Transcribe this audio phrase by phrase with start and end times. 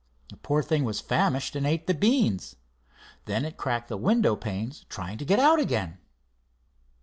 [0.31, 2.55] The poor thing was famished and ate the beans.
[3.25, 5.99] Then it cracked the window panes trying to get out again."